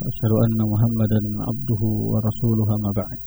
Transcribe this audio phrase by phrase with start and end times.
[0.00, 1.82] وأشهد أن محمدا عبده
[2.12, 3.20] ورسوله ما بعد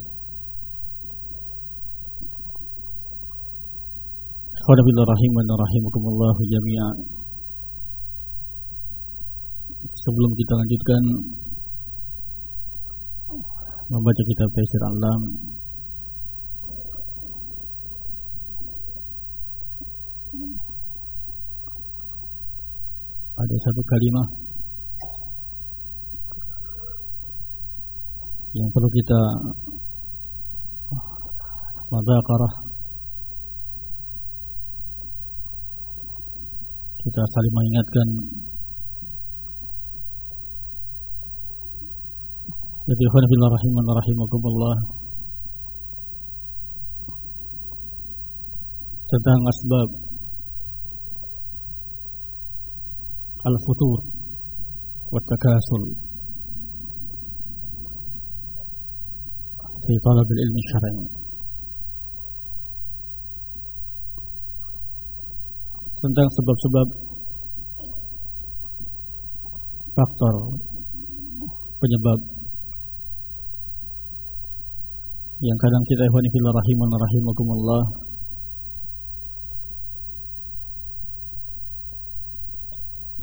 [4.68, 6.98] Ikhwan billah rahiman rahimakumullah jami'an
[9.88, 11.04] Sebelum kita lanjutkan
[13.88, 15.22] membaca kitab Tafsir Alam
[23.40, 24.28] ada satu kalimat
[28.53, 29.21] yang perlu kita
[31.89, 32.73] madzakarah
[37.03, 38.09] kita saling mengingatkan.
[42.83, 44.77] Jadi ikhwan fillah rahiman rahimakumullah.
[49.13, 49.89] Tentang asbab
[53.45, 53.99] al-futur
[55.13, 56.12] wa takasul
[59.86, 61.28] في طلب العلم الشرعي
[65.98, 66.88] tentang sebab-sebab
[69.98, 70.36] faktor
[71.82, 72.20] penyebab
[75.42, 77.84] yang kadang kita ikhwan fillah rahiman rahimakumullah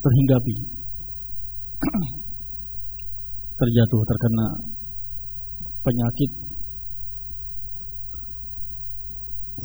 [0.03, 0.57] terhinggapi
[3.55, 4.47] terjatuh terkena
[5.87, 6.31] penyakit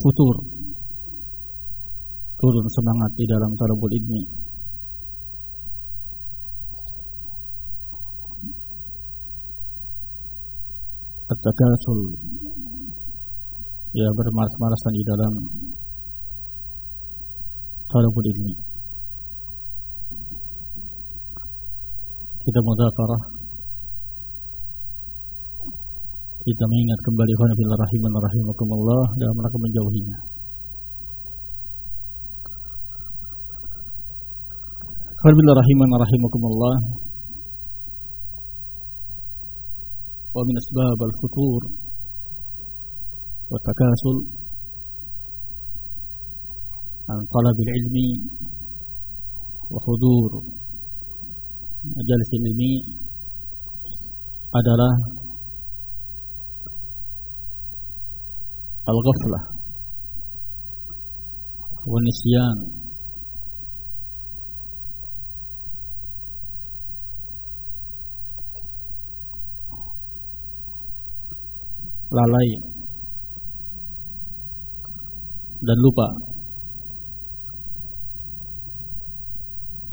[0.03, 0.37] futur.
[2.41, 4.23] Turun semangat di dalam talabul ilmi.
[11.25, 12.01] At-takasul
[13.97, 15.33] ya bermalas-malasan di dalam
[17.89, 18.55] talabul ilmi.
[22.45, 23.44] Kita mudzakarah
[26.45, 30.19] kita mengingat kembali khana billah rahiman rahimakumullah dalam rangka menjauhinya.
[35.25, 36.77] Khana billah rahiman rahimakumullah.
[40.37, 41.61] Wa min asbab al-futur
[43.49, 44.17] wa takasul
[47.09, 48.09] an talab al-ilmi
[49.73, 50.45] wa hudur.
[51.89, 52.73] Majalis ilmi
[54.53, 55.24] adalah
[58.85, 59.45] al-ghaflah.
[61.85, 62.57] Wanisyan
[72.15, 72.51] lalai.
[75.65, 76.09] Dan lupa.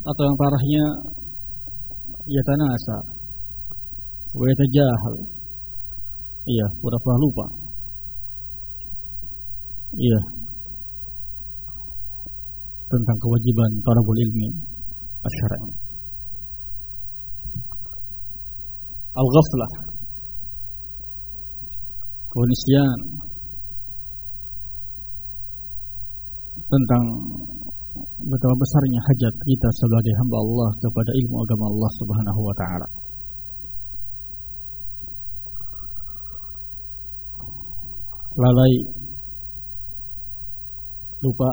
[0.01, 0.85] Atau yang parahnya
[2.28, 2.97] ya yatanasa.
[4.31, 5.16] Wajah jahal
[6.47, 7.71] iya pura-pura lupa.
[9.91, 10.19] Iya.
[12.88, 14.47] Tentang kewajiban talabul ilmi
[15.28, 15.59] asy'ari.
[19.12, 19.72] Al-ghaflah.
[22.31, 23.00] Kenisyan
[26.72, 27.03] tentang
[28.24, 32.88] betapa besarnya hajat kita sebagai hamba Allah kepada ilmu agama Allah Subhanahu wa taala.
[38.31, 39.00] Lalai
[41.22, 41.50] lupa.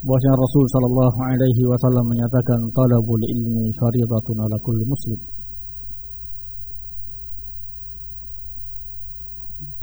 [0.00, 5.20] Bahwasanya Rasul sallallahu alaihi wasallam menyatakan talabul ilmi fardhatun ala kulli muslim.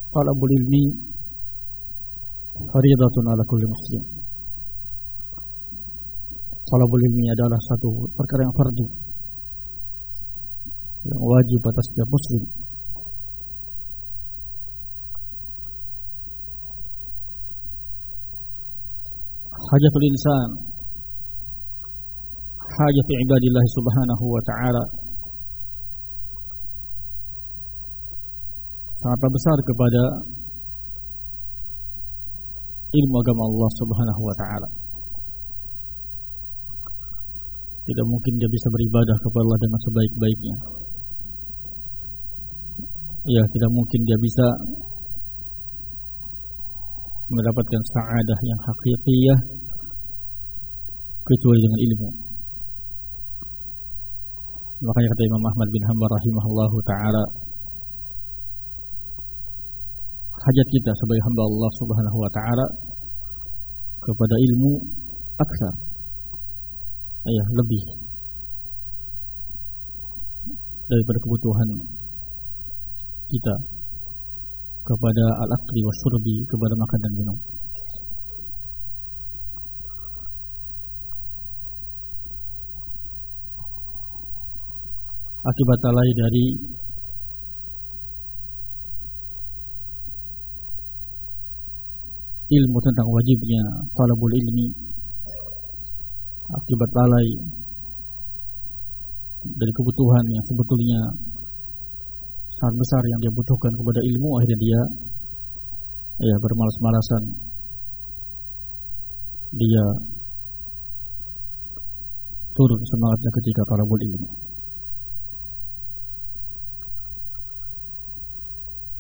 [0.10, 0.84] Talabul ilmi
[2.74, 4.02] fardhatun ala kulli muslim.
[6.66, 8.88] Talabul ilmi adalah satu perkara yang fardu
[11.08, 12.67] yang wajib atas setiap muslim
[19.68, 20.50] hajatul insan.
[22.78, 24.84] Hajat ibadillah subhanahu wa ta'ala.
[28.98, 30.04] Sangat besar kepada
[32.92, 34.70] ilmu agama Allah subhanahu wa ta'ala.
[37.88, 40.58] Tidak mungkin dia bisa beribadah kepada Allah dengan sebaik-baiknya.
[43.28, 44.48] Ya tidak mungkin dia bisa
[47.28, 49.40] mendapatkan sa'adah yang hakikiyah
[51.28, 52.10] kecuali dengan ilmu.
[54.78, 57.24] Makanya kata Imam Ahmad bin Hanbal rahimahullah taala
[60.38, 62.66] hajat kita sebagai hamba Allah Subhanahu wa taala
[64.06, 64.72] kepada ilmu
[65.36, 65.76] aksar.
[67.28, 67.84] Ya, lebih
[70.88, 71.70] daripada kebutuhan
[73.28, 73.56] kita
[74.88, 77.38] kepada al-akli wa syurbi kepada makan dan minum.
[85.46, 86.46] Akibat lalai dari
[92.48, 93.60] ilmu tentang wajibnya
[93.92, 94.68] talabul ilmi
[96.48, 97.28] akibat lalai
[99.44, 101.00] dari kebutuhan yang sebetulnya
[102.56, 104.82] sangat besar yang dia butuhkan kepada ilmu akhirnya dia
[106.18, 107.24] ya bermalas-malasan.
[109.48, 109.86] Dia
[112.58, 114.47] turun semangatnya ketika talabul ilmi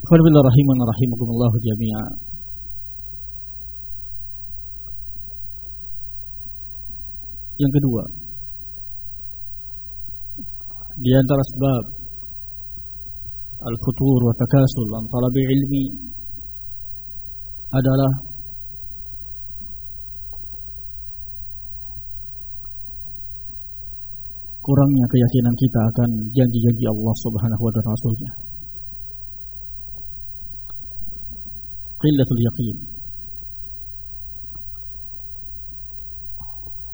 [0.07, 2.03] Rahiman rahimakumullah jami'a.
[7.57, 8.03] Yang kedua
[11.01, 11.81] Di antara sebab
[13.67, 15.83] Al-futur wa takasul An talabi ilmi
[17.73, 18.13] Adalah
[24.61, 27.91] Kurangnya keyakinan kita akan Janji-janji Allah subhanahu wa ta'ala.
[27.91, 28.31] Rasulnya
[32.07, 32.75] Qillatul yaqin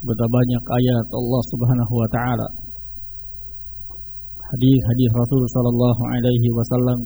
[0.03, 2.47] Betapa banyak ayat Allah Subhanahu wa taala
[4.53, 6.99] hadis-hadis Rasul sallallahu alaihi wasallam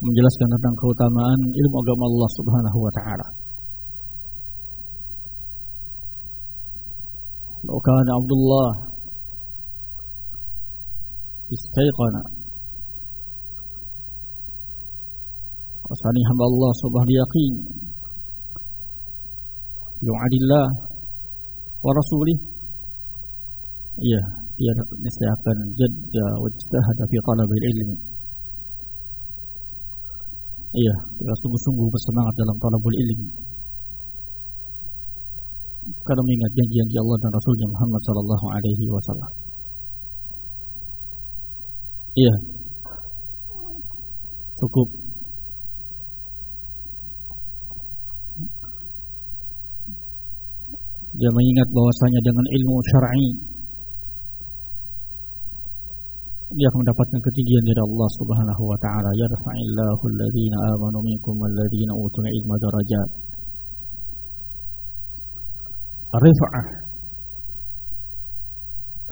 [0.00, 3.26] menjelaskan tentang keutamaan ilmu agama Allah Subhanahu wa taala.
[7.68, 8.70] Lau kana Abdullah
[11.52, 12.39] istayqana
[15.90, 17.52] Asani hamba Allah subhanahu yakin
[20.06, 20.66] yu'adillah
[21.82, 22.38] wa rasulih.
[23.98, 24.22] Iya
[24.54, 24.72] dia
[25.02, 27.96] niscaya akan jadda wa ijtahada fi talabil ilmi.
[30.78, 33.26] Iya dia sungguh-sungguh bersemangat dalam talabul ilmi.
[36.06, 39.32] Karena mengingat janji-janji Allah dan Rasulnya Muhammad sallallahu alaihi wasallam.
[42.14, 42.34] Iya.
[44.60, 45.09] Cukup
[51.20, 53.28] dia mengingat bahwasanya dengan ilmu syar'i
[56.50, 59.10] dia akan mendapatkan ketinggian dari Allah Subhanahu wa taala.
[59.14, 63.08] Yarfa'illahu alladhina amanu minkum walladhina utul ilma darajat.
[66.10, 66.66] Rifa'ah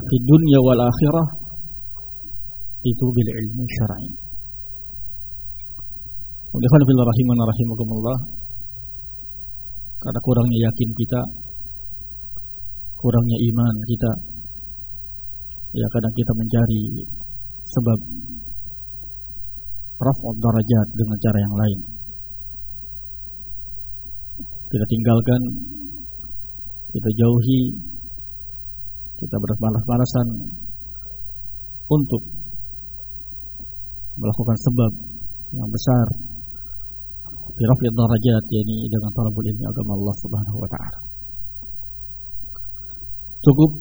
[0.03, 1.27] di dunia wal akhirah
[2.83, 4.09] itu bil ilmu syar'i.
[6.49, 8.17] Karena rahimana rahimakumullah
[9.99, 11.21] karena kurangnya yakin kita
[12.99, 14.11] kurangnya iman kita.
[15.79, 16.83] Ya kadang kita mencari
[17.63, 17.99] sebab
[19.99, 21.79] raf'ud darajat dengan cara yang lain.
[24.69, 25.41] Kita tinggalkan
[26.89, 27.61] kita jauhi
[29.19, 30.27] kita berbalas-balasan
[31.89, 32.23] untuk
[34.19, 34.91] melakukan sebab
[35.53, 36.05] yang besar
[37.55, 41.18] di raf'ud darajat yakni dengan talabul ilmi agama Allah Subhanahu wa taala
[43.39, 43.71] Cukup?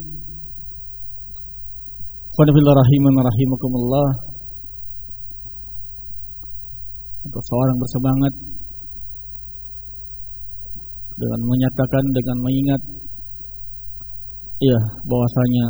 [2.38, 4.08] Qanifillah rahiman rahimakumullah
[7.26, 8.34] Untuk seorang bersemangat
[11.18, 12.82] Dengan menyatakan Dengan mengingat
[14.62, 15.66] Ya bahwasanya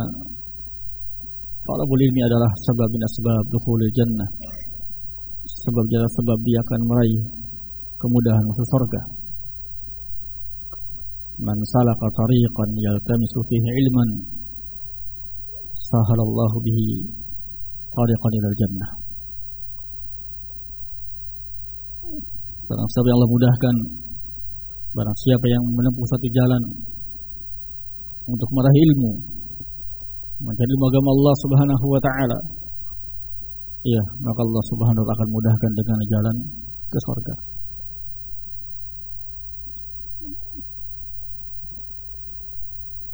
[1.65, 4.29] Talabul ilmi adalah Sebab bin asbab dukhulil jannah.
[5.65, 7.21] Sebab jalan sebab dia akan meraih
[7.97, 9.18] Kemudahan masuk surga
[11.39, 14.09] Man salaka tariqan yaltamisu fihi ilman
[15.71, 17.07] Sahalallahu bihi
[17.89, 18.91] Tariqan ilal jannah.
[22.67, 23.75] Barang siapa yang Allah mudahkan
[24.93, 26.63] Barang siapa yang menempuh satu jalan
[28.27, 29.11] Untuk meraih ilmu
[30.43, 32.39] Mencari ilmu agama Allah subhanahu wa ta'ala
[33.79, 36.35] Iya, maka Allah subhanahu wa ta'ala akan mudahkan dengan jalan
[36.89, 37.35] ke surga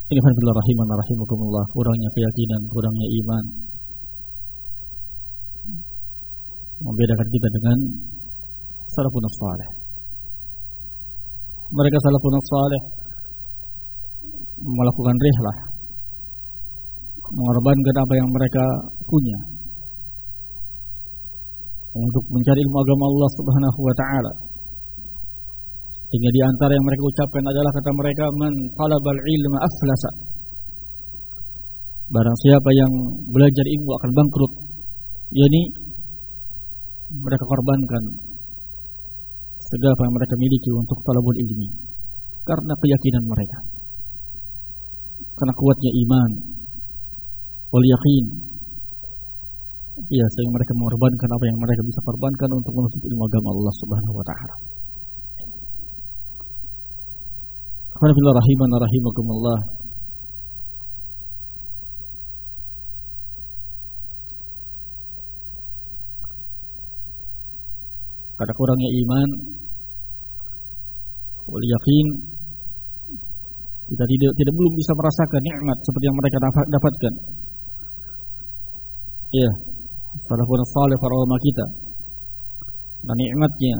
[0.06, 3.44] Alhamdulillah kurangnya keyakinan, kurangnya iman
[6.86, 7.78] membedakan kita dengan
[8.86, 9.70] salafun salih.
[11.74, 12.82] Mereka salafun salih
[14.62, 15.58] melakukan rihlah
[17.26, 18.64] mengorbankan apa yang mereka
[19.10, 19.40] punya
[21.96, 24.34] untuk mencari ilmu agama Allah Subhanahu wa taala.
[26.06, 30.12] Hingga di antara yang mereka ucapkan adalah kata mereka man talabal ilma aflasa.
[32.06, 32.92] Barang siapa yang
[33.34, 34.54] belajar ilmu akan bangkrut.
[35.34, 35.62] yakni
[37.10, 38.04] mereka korbankan
[39.58, 41.68] segala yang mereka miliki untuk talabul ilmi
[42.46, 43.60] karena keyakinan mereka.
[45.36, 46.32] Karena kuatnya iman
[47.74, 48.26] wal yakin.
[50.12, 54.16] Ya, sehingga mereka mengorbankan apa yang mereka bisa korbankan untuk menuntut ilmu agama Allah Subhanahu
[54.20, 54.56] wa taala.
[57.96, 59.60] Alhamdulillah rahiman rahimakumullah.
[68.36, 69.30] Karena kurangnya iman
[71.48, 72.06] wal yakin
[73.86, 76.38] kita tidak tidak belum bisa merasakan nikmat seperti yang mereka
[76.68, 77.14] dapatkan.
[79.32, 79.50] Ya,
[80.28, 81.66] salafun salih para ulama kita.
[83.08, 83.76] Dan nikmatnya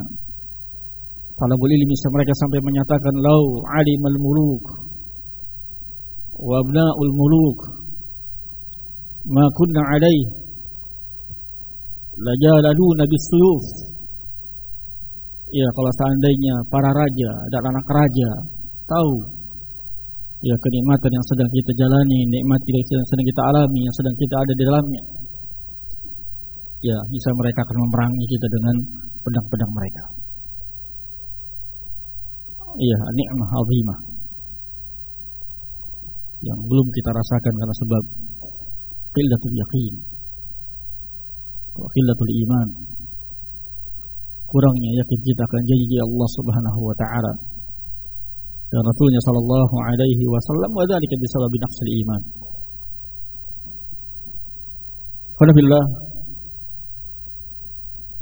[1.36, 3.44] talabul ilmi mereka sampai menyatakan lau
[3.80, 4.66] alimal muluk
[6.40, 7.60] wa abnaul muluk
[9.28, 10.28] ma kunna alaih
[12.16, 13.64] lajalaluna bisuyuf
[15.52, 18.30] ya kalau seandainya para raja dan anak raja
[18.88, 19.14] tahu
[20.44, 24.54] ya kenikmatan yang sedang kita jalani nikmat yang sedang kita alami yang sedang kita ada
[24.56, 25.04] di dalamnya
[26.86, 28.76] ya bisa mereka akan memerangi kita dengan
[29.26, 30.04] pedang-pedang mereka
[32.80, 34.00] iya nikmah azimah.
[36.46, 38.04] Yang belum kita rasakan karena sebab
[39.16, 39.94] qillatul yaqin.
[41.76, 42.68] Wa qillatul iman.
[44.46, 47.34] Kurangnya yakin kita akan janji Allah Subhanahu wa taala.
[48.70, 52.22] Dan Rasulnya sallallahu alaihi wasallam wa dzalika bisabab naqsil iman.
[55.36, 55.86] Qala billah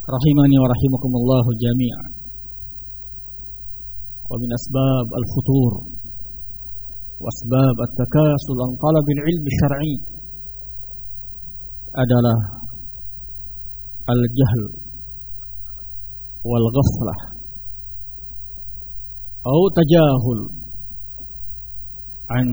[0.03, 2.12] rahimani wa rahimakumullah jami'an.
[4.33, 5.73] Wa min asbab al-futur
[7.21, 9.93] wa asbab at-takasul an talab al-ilm syar'i
[12.01, 12.39] adalah
[14.09, 14.63] al-jahl
[16.49, 17.19] wal ghaflah
[19.45, 20.41] atau tajahul
[22.33, 22.47] an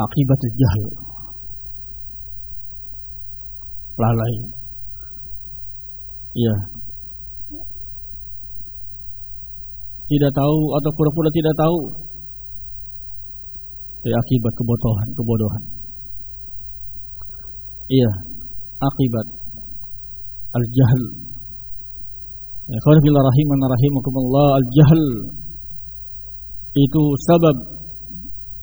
[0.00, 0.82] akibat jahl
[4.00, 4.59] lalai
[6.36, 6.54] iya.
[10.10, 11.78] Tidak tahu atau pura-pura tidak tahu.
[14.00, 15.62] Ya, akibat kebodohan kebodohan.
[17.90, 18.10] Iya
[18.80, 19.26] akibat
[20.54, 21.02] al-jahl.
[22.70, 25.04] Ya kalau rahiman rahimakumullah al-jahl
[26.70, 27.56] itu sebab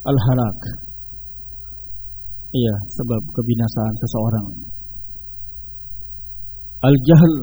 [0.08, 0.60] al-halak.
[2.56, 4.48] Iya sebab kebinasaan seseorang
[6.88, 7.34] al-jahl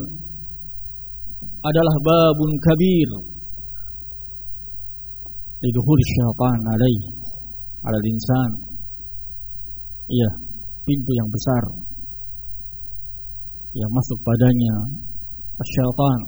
[1.64, 3.10] adalah babun kabir.
[5.64, 7.00] Liduhul syaitan alaih
[7.84, 8.50] ala insan
[10.12, 10.30] iya
[10.84, 11.64] pintu yang besar.
[13.74, 14.74] Yang masuk padanya
[15.64, 16.20] syaitan.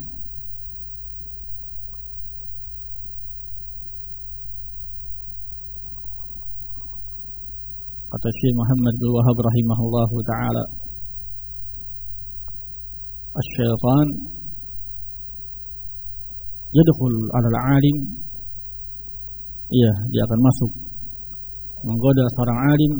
[8.06, 10.64] Kata Syekh Muhammad bin Wahab rahimahullah taala
[13.41, 14.07] الشيطان
[16.77, 17.97] يدخل على العالم
[19.71, 20.71] iya dia akan masuk
[21.87, 22.93] menggoda seorang alim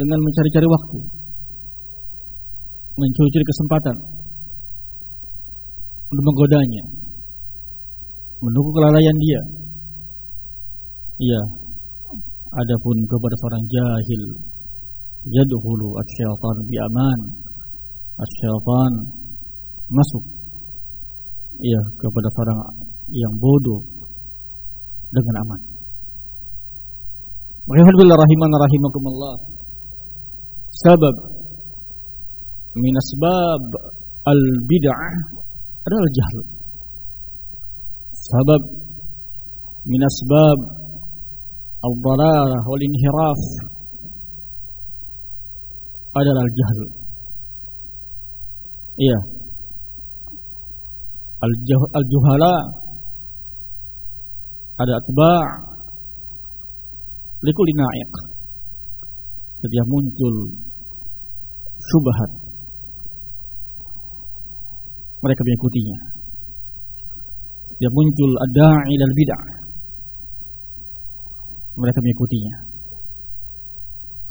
[0.00, 0.98] dengan mencari-cari waktu
[2.96, 3.96] mencuri-curi kesempatan
[6.08, 6.84] untuk menggodanya
[8.40, 9.40] menunggu kelalaian dia
[11.20, 11.40] iya
[12.56, 14.22] adapun kepada seorang jahil
[15.36, 17.20] yadkhulu asy-syaitan bi aman
[18.21, 18.93] asy-syaitan
[19.91, 20.23] masuk
[21.61, 22.59] iya kepada seorang
[23.11, 23.81] yang bodoh
[25.11, 25.61] dengan aman
[27.71, 29.35] Alhamdulillah rahiman rahimakumullah
[30.81, 31.15] Sabab
[32.73, 33.63] min asbab
[34.25, 35.13] al-bid'ah
[35.85, 36.37] adalah jahl.
[38.31, 38.63] Sabab
[39.85, 40.59] min asbab
[41.83, 43.41] al-dhalalah wal inhiraf
[46.17, 47.00] adalah jahl.
[49.01, 49.19] Iya.
[51.97, 52.53] al-juhala
[54.77, 55.41] ada atba'
[57.41, 58.13] likulli na'iq
[59.65, 60.35] setiap muncul
[61.89, 62.31] subhat
[65.21, 65.99] mereka mengikutinya.
[67.73, 69.43] Setiap muncul ad-da'i lal bid'ah.
[71.77, 72.55] Mereka mengikutinya.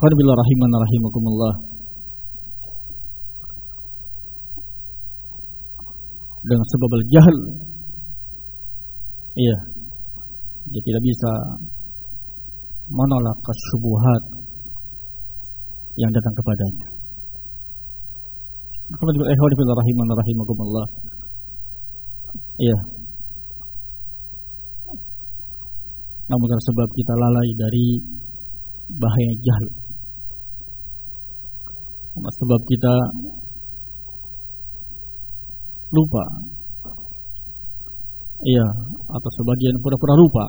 [0.02, 1.69] Qul rahiman rahimakumullah
[6.40, 7.38] dengan sebab al-jahl
[9.36, 9.56] iya
[10.70, 11.32] dia tidak bisa
[12.90, 14.22] menolak kesubuhat
[15.98, 16.88] yang datang kepadanya.
[18.90, 20.86] Kalau juga ikhwan fillah rahiman rahimakumullah.
[22.58, 22.78] Iya.
[26.30, 27.86] Namun karena sebab kita lalai dari
[28.98, 29.70] bahaya jahil.
[32.20, 32.94] Sebab kita
[35.92, 36.24] lupa.
[38.40, 38.66] Iya,
[39.04, 40.46] atau sebagian pura-pura lupa.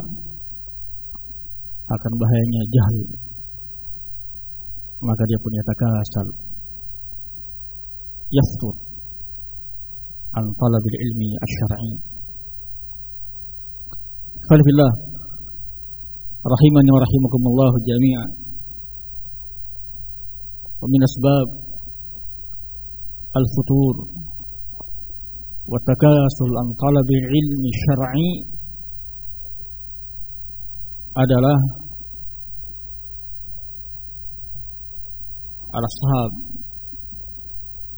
[1.91, 3.07] Akan bahayanya jahil.
[5.03, 6.27] Maka dia punya takasal.
[8.31, 8.75] Yastur.
[10.31, 11.91] An talabil ilmi asy-syar'i
[14.47, 14.91] Falillah
[16.41, 18.31] rahimani wa rahimakumullah jami'an
[20.81, 21.47] wa min asbab
[23.37, 23.95] al-futur
[25.69, 28.29] wa takasul an talabil ilmi syar'i
[31.11, 31.59] adalah
[35.71, 36.31] al-ashab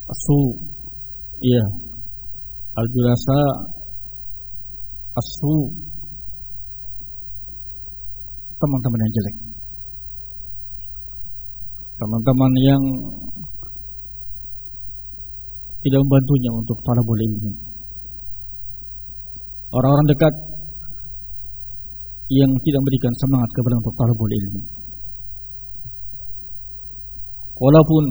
[0.10, 0.40] asu
[1.42, 1.64] iya
[2.78, 3.40] al-julasa
[5.14, 5.56] asu
[8.58, 9.36] teman-teman yang jelek
[12.02, 12.84] teman-teman yang
[15.84, 17.52] tidak membantunya untuk talabul ilmi.
[19.74, 20.34] Orang-orang dekat
[22.32, 24.62] yang tidak memberikan semangat kepada untuk talabul ilmi.
[27.54, 28.04] Walaupun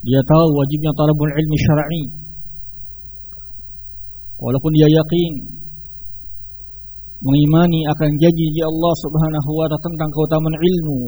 [0.00, 2.04] dia tahu wajibnya talabul ilmi syar'i.
[4.40, 5.32] Walaupun dia yakin
[7.20, 11.00] mengimani akan janji Allah Subhanahu wa taala tentang keutamaan ilmu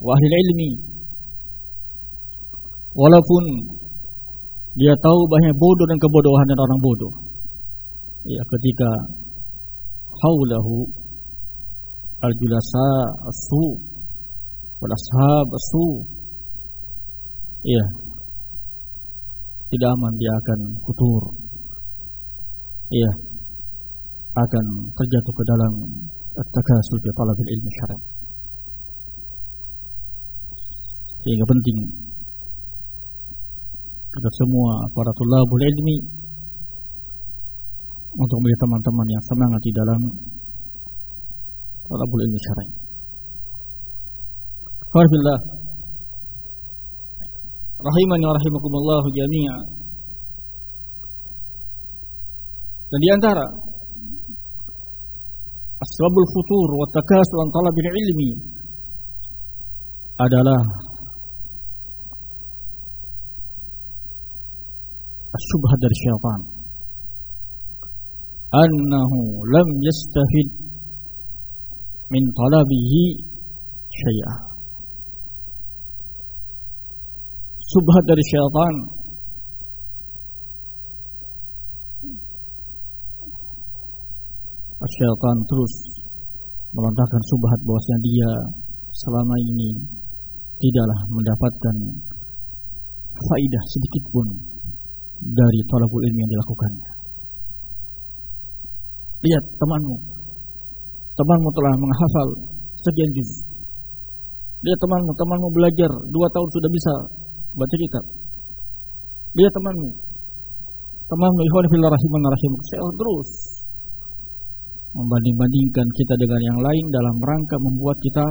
[0.00, 0.95] wa ahli ilmi
[2.96, 3.44] walaupun
[4.76, 7.12] dia tahu banyak bodoh dan kebodohan dan orang bodoh.
[8.26, 8.90] Ya ketika
[10.24, 10.88] haulahu
[12.24, 12.88] al-julasa
[13.28, 13.64] as-su
[14.80, 15.86] wal ashab asu
[17.64, 17.84] iya
[19.72, 21.22] tidak aman dia akan futur.
[22.92, 23.10] Iya
[24.36, 25.72] akan terjatuh ke dalam
[26.36, 27.98] at-takasul fi talabil ilmi syar'i.
[31.24, 32.05] Sehingga penting
[34.16, 35.96] kita semua para tulabul ilmi
[38.16, 40.00] untuk menjadi teman-teman yang semangat di dalam
[41.84, 42.86] talabul ilmi syar'i
[44.96, 45.40] Alhamdulillah.
[47.76, 49.56] Rahimani wa rahimakumullah jami'a.
[52.88, 53.44] Dan di antara
[55.76, 58.30] Asbabul futur wa takasul an talabil ilmi
[60.16, 60.60] adalah
[65.36, 66.40] Asyubhat dari syaitan.
[68.56, 70.48] Annahu lam yastafid
[72.06, 73.04] Min talabihi
[73.90, 74.56] syai'ah
[77.66, 78.74] subhat dari syaitan
[84.86, 85.74] syaitan terus
[86.70, 88.30] melontarkan subhat bahwasanya dia
[88.94, 89.70] selama ini
[90.62, 91.76] tidaklah mendapatkan
[93.18, 94.26] faidah sedikit pun
[95.20, 96.88] dari talabul ilmi yang dilakukannya.
[99.26, 99.96] Lihat temanmu,
[101.16, 102.28] temanmu telah menghafal
[102.84, 103.30] sekian juz.
[104.62, 106.92] Lihat temanmu, temanmu belajar dua tahun sudah bisa
[107.56, 108.04] baca kitab.
[109.36, 109.90] Dia temanmu.
[111.06, 112.52] Temanmu ikhwan fillah rahiman rahim.
[112.66, 113.30] Saya terus
[114.96, 118.24] membanding-bandingkan kita dengan yang lain dalam rangka membuat kita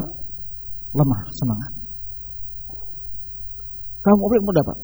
[0.98, 1.72] lemah semangat.
[4.02, 4.78] Kamu apa yang mau dapat?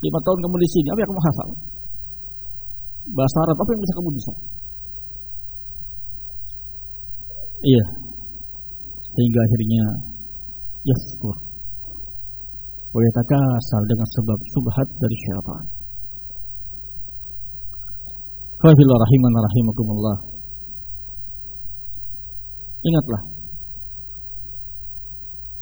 [0.00, 1.48] Lima tahun kamu di sini, apa yang kamu hafal?
[3.10, 4.32] Bahasa Arab apa yang bisa kamu bisa?
[7.60, 7.84] Iya.
[9.10, 9.84] Sehingga akhirnya
[10.88, 11.36] yaskur
[12.90, 15.64] wa yatakasal dengan sebab subhat dari syaitan.
[18.60, 20.16] Fahillah rahiman rahimakumullah.
[22.80, 23.22] Ingatlah.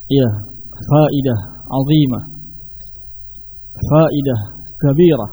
[0.08, 0.28] Ya,
[0.72, 2.37] faidah azimah.
[3.78, 4.40] Faidah
[4.78, 5.32] kabirah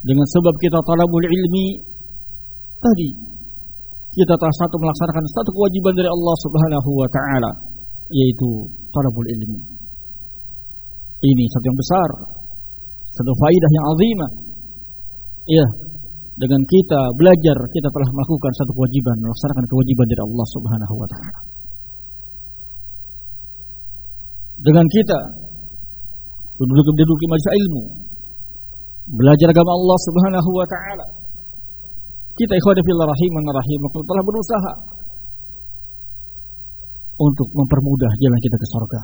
[0.00, 1.76] dengan sebab kita talabul ilmi
[2.80, 3.10] tadi
[4.10, 7.52] kita telah satu melaksanakan satu kewajiban dari Allah Subhanahu wa taala
[8.10, 8.48] yaitu
[8.90, 9.60] talabul ilmi.
[11.20, 12.08] Ini satu yang besar,
[13.12, 14.30] satu faidah yang azimah.
[15.46, 15.66] Iya,
[16.40, 21.40] dengan kita belajar kita telah melakukan satu kewajiban, melaksanakan kewajiban dari Allah Subhanahu wa taala.
[24.60, 25.20] Dengan kita
[26.68, 27.26] duduk-duduk di
[27.64, 27.82] ilmu,
[29.16, 31.06] belajar agama Allah Subhanahu wa taala.
[32.36, 34.72] Kita ikhwan fillah rahiman rahimakum telah berusaha
[37.20, 39.00] untuk mempermudah jalan kita ke surga.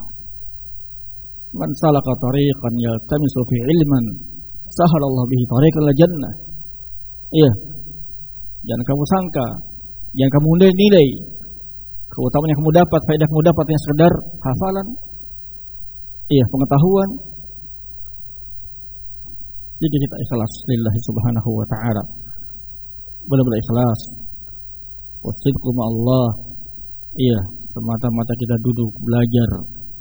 [1.57, 4.05] Man salaka tariqan yaltamisu fi ilman
[4.73, 6.35] sahalallahu bihi tariqan la jannah.
[7.33, 7.53] Iya.
[8.67, 9.47] Jangan kamu sangka,
[10.17, 11.09] jangan kamu nilai
[12.11, 14.87] keutamaan yang kamu dapat, faedah kamu dapat yang sekedar hafalan.
[16.27, 17.09] Iya, pengetahuan.
[19.77, 22.03] Jadi kita ikhlas lillahi subhanahu wa ta'ala.
[23.29, 24.01] Benar-benar ikhlas.
[25.21, 26.27] Wasidku Allah.
[27.17, 27.41] Iya,
[27.77, 29.49] semata-mata kita duduk belajar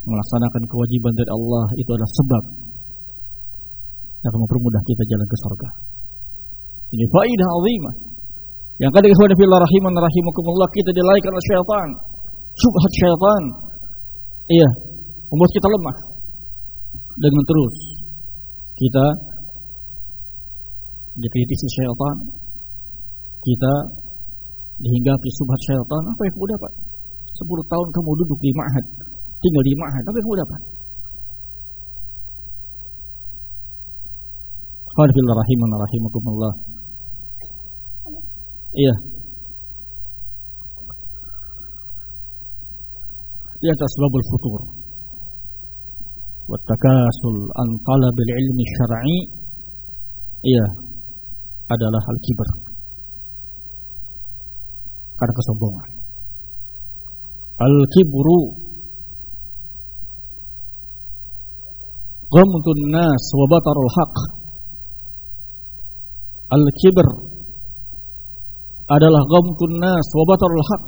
[0.06, 2.44] melaksanakan kewajiban dari Allah itu adalah sebab
[4.24, 5.70] yang akan mempermudah kita jalan ke surga.
[6.96, 7.96] Ini faidah azimah.
[8.80, 11.88] Yang kadang ikhwan fillah rahiman rahimakumullah kita dilarikan oleh syaitan.
[12.56, 13.44] Subhat syaitan.
[14.52, 14.70] Iya,
[15.32, 15.98] membuat kita lemah.
[17.16, 17.76] Dengan terus
[18.76, 19.06] kita
[21.20, 22.16] dikritisi syaitan.
[23.46, 23.74] Kita
[24.82, 26.02] dihinggapi subhat syaitan.
[26.12, 26.72] Apa yang kamu dapat?
[27.36, 28.86] 10 tahun kamu duduk di ma'had,
[29.44, 30.62] tinggal di ma'had, apa yang kamu dapat?
[34.96, 36.54] Alhamdulillah rahiman rahimakumullah.
[38.72, 38.96] Iya.
[43.60, 44.62] Di atas sebabul futur.
[46.48, 47.36] Wattakasul
[47.84, 49.18] talabil ilmi syar'i.
[50.48, 50.66] Iya.
[51.66, 52.50] Adalah al-kibar.
[55.16, 55.90] Karena kesombongan.
[57.56, 58.42] Al-kibru
[62.26, 64.16] Ghamtun nas wa batarul haq
[66.52, 67.08] Al-kibr
[68.86, 70.88] adalah ghamtun nas wa batarul haq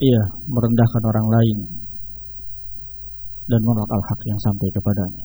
[0.00, 1.58] Iya, merendahkan orang lain
[3.50, 5.24] dan menolak al-haq yang sampai kepadanya.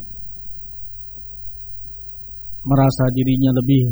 [2.65, 3.83] Merasa dirinya lebih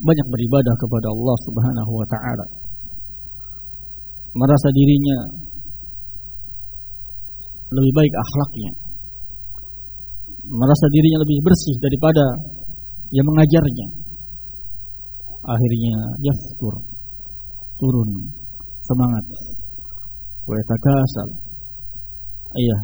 [0.00, 2.46] banyak beribadah kepada Allah Subhanahu wa taala.
[4.32, 5.18] Merasa dirinya
[7.68, 8.72] lebih baik akhlaknya.
[10.48, 12.24] Merasa dirinya lebih bersih daripada
[13.12, 13.86] yang mengajarnya.
[15.40, 16.74] Akhirnya dia futur
[17.76, 18.08] turun
[18.88, 19.24] semangat.
[20.48, 21.28] Wa yatakasal.
[22.56, 22.78] Iya.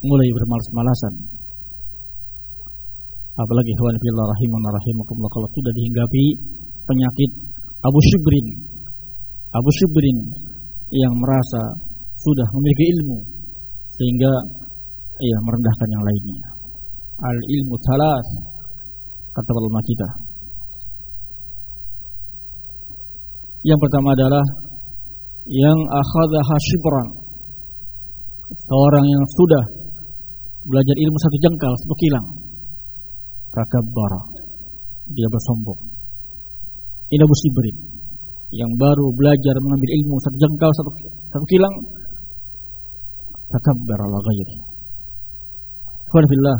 [0.00, 1.39] Mulai bermalas-malasan
[3.38, 6.24] apalagi hewan fillah rahimun rahimakumullah kalau sudah dihinggapi
[6.86, 7.30] penyakit
[7.84, 8.46] Abu Shibrin
[9.50, 10.18] Abu Shibrin
[10.90, 11.62] yang merasa
[12.22, 13.18] sudah memiliki ilmu
[13.98, 14.32] sehingga
[15.20, 16.48] ia merendahkan yang lainnya.
[17.20, 18.26] Al ilmu salas
[19.36, 20.08] kata ulama kita.
[23.60, 24.44] Yang pertama adalah
[25.44, 27.08] yang akhadha shibran.
[28.50, 29.64] Seorang yang sudah
[30.64, 32.24] belajar ilmu satu jengkal, satu.
[33.50, 34.22] Takabbara.
[35.10, 35.80] Dia bersombong.
[37.10, 37.76] Ini Abu Shibrin
[38.54, 40.90] yang baru belajar mengambil ilmu satu jengkal satu,
[41.34, 41.74] satu kilang.
[43.50, 44.56] Takabbar ala ghairi.
[46.10, 46.58] Alhamdulillah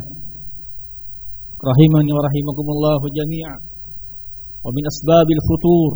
[1.61, 3.55] rahimani wa rahimakumullah jami'a
[4.67, 5.93] wa min asbabil futur.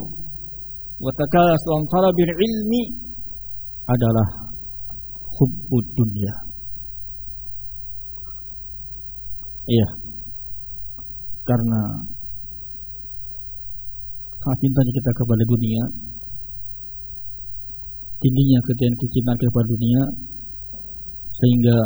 [1.03, 2.83] Wa takasu an talabil ilmi
[3.91, 4.45] adalah
[5.35, 6.35] hubbud dunia
[9.69, 9.89] iya
[11.45, 11.81] karena
[14.41, 15.83] sangat cintanya kita kepada dunia
[18.21, 20.03] tingginya kecintaan kecintaan kepada dunia
[21.37, 21.77] sehingga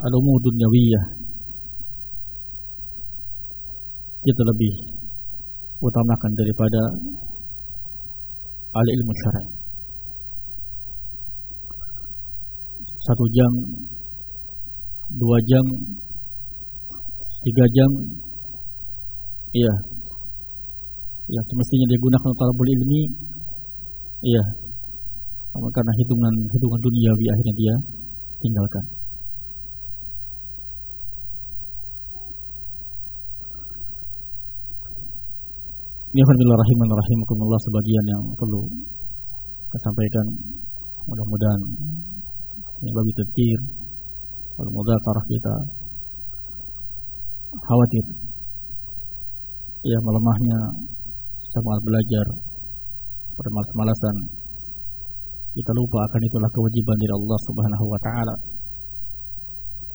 [0.00, 1.04] al-umur dunyawiyah
[4.20, 4.74] kita lebih
[5.80, 6.82] utamakan daripada
[8.72, 9.48] al-ilmu syar'i
[13.00, 13.52] satu jam
[15.16, 15.64] dua jam
[17.44, 17.90] tiga jam.
[19.50, 19.74] Iya.
[21.30, 23.02] Yang semestinya digunakan untuk talabul ilmi.
[24.26, 24.44] Iya.
[25.50, 27.74] Karena hitungan hitungan duniawi akhirnya dia
[28.40, 28.84] tinggalkan.
[36.10, 38.66] Ini alhamdulillah rahiman rahimakumullah sebagian yang perlu
[39.70, 40.26] saya sampaikan.
[41.06, 41.62] Mudah-mudahan
[42.80, 43.58] ini bagi terkir
[44.56, 45.54] mudah-mudahan kita
[47.58, 48.04] khawatir.
[49.80, 50.58] Ya melemahnya
[51.50, 52.26] semangat belajar
[53.34, 54.16] bermalas-malasan.
[55.50, 58.36] Kita lupa akan itulah kewajiban dari Allah Subhanahu wa taala.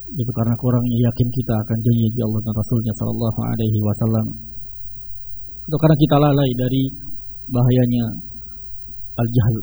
[0.05, 4.25] Itu karena kurangnya yakin kita akan janji Allah dan Rasulnya Sallallahu Alaihi Wasallam.
[5.65, 6.83] Itu karena kita lalai dari
[7.49, 8.05] bahayanya
[9.15, 9.57] al-jahl.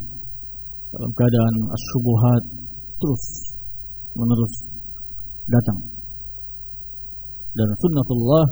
[0.93, 2.43] Dalam keadaan as-subuhat
[3.01, 3.25] terus
[4.13, 4.55] menerus
[5.49, 6.02] datang
[7.53, 8.45] dan sunnatullah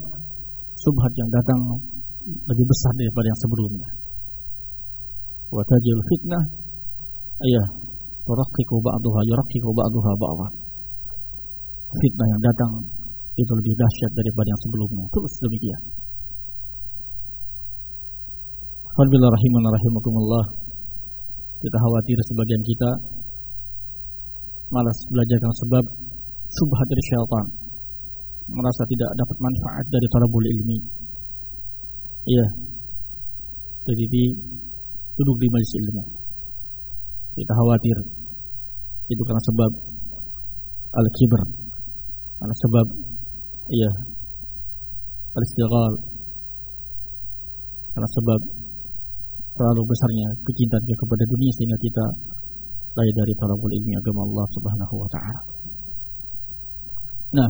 [0.77, 1.61] subhat yang datang
[2.25, 3.91] lebih besar daripada yang sebelumnya.
[5.51, 6.45] Wa tajil fitnah
[7.49, 7.67] ayah
[8.29, 10.49] turakkiku ba'duha yurakkiku ba'duha ba'dha.
[11.91, 12.73] Fitnah yang datang
[13.35, 15.05] itu lebih dahsyat daripada yang sebelumnya.
[15.11, 15.83] Terus demikian.
[18.95, 20.45] Alhamdulillah rahiman rahimakumullah.
[21.61, 22.91] Kita khawatir sebagian kita
[24.71, 25.85] malas belajar karena sebab
[26.51, 27.47] subhat dari syaitan
[28.51, 30.79] merasa tidak dapat manfaat dari talabul ilmi.
[32.29, 32.47] Iya.
[33.91, 34.25] Jadi di
[35.17, 36.03] duduk di majelis ilmu.
[37.39, 37.97] Kita khawatir.
[39.11, 39.71] Itu karena sebab
[41.01, 41.43] al-kibr.
[42.41, 42.87] Karena sebab
[43.71, 43.91] iya
[45.31, 45.93] al-istighal
[47.91, 48.41] karena sebab
[49.55, 52.07] terlalu besarnya kecintaan kepada dunia sehingga kita
[52.97, 55.41] lari dari talabul ilmi agama Allah Subhanahu wa taala.
[57.31, 57.49] Nah,